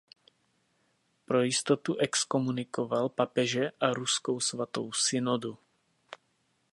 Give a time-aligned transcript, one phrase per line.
[1.25, 5.57] Pro jistotu exkomunikoval papeže a Ruskou svatou synodu.